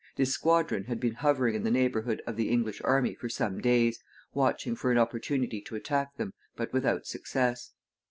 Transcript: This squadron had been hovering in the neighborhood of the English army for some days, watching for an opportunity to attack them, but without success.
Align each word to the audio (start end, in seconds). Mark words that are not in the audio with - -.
This 0.15 0.31
squadron 0.33 0.85
had 0.85 0.99
been 0.99 1.13
hovering 1.13 1.53
in 1.53 1.61
the 1.63 1.69
neighborhood 1.69 2.23
of 2.25 2.35
the 2.35 2.49
English 2.49 2.81
army 2.83 3.13
for 3.13 3.29
some 3.29 3.61
days, 3.61 3.99
watching 4.33 4.75
for 4.75 4.91
an 4.91 4.97
opportunity 4.97 5.61
to 5.61 5.75
attack 5.75 6.17
them, 6.17 6.33
but 6.55 6.73
without 6.73 7.05
success. 7.05 7.73